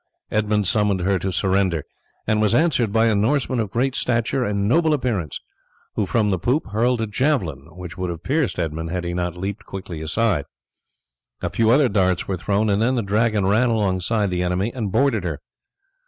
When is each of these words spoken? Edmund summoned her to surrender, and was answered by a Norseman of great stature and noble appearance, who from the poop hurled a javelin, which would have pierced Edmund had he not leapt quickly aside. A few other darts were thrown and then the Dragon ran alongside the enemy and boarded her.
Edmund 0.31 0.65
summoned 0.65 1.01
her 1.01 1.19
to 1.19 1.31
surrender, 1.31 1.85
and 2.25 2.41
was 2.41 2.55
answered 2.55 2.91
by 2.91 3.05
a 3.05 3.13
Norseman 3.13 3.59
of 3.59 3.69
great 3.69 3.93
stature 3.93 4.43
and 4.43 4.67
noble 4.67 4.95
appearance, 4.95 5.39
who 5.93 6.07
from 6.07 6.31
the 6.31 6.39
poop 6.39 6.71
hurled 6.71 7.01
a 7.01 7.05
javelin, 7.05 7.67
which 7.75 7.99
would 7.99 8.09
have 8.09 8.23
pierced 8.23 8.57
Edmund 8.57 8.89
had 8.89 9.03
he 9.03 9.13
not 9.13 9.37
leapt 9.37 9.63
quickly 9.63 10.01
aside. 10.01 10.45
A 11.43 11.51
few 11.51 11.69
other 11.69 11.87
darts 11.87 12.27
were 12.27 12.35
thrown 12.37 12.67
and 12.67 12.81
then 12.81 12.95
the 12.95 13.03
Dragon 13.03 13.45
ran 13.45 13.69
alongside 13.69 14.31
the 14.31 14.41
enemy 14.41 14.73
and 14.73 14.91
boarded 14.91 15.23
her. 15.23 15.39